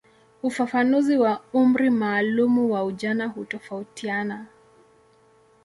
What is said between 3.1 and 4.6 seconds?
hutofautiana.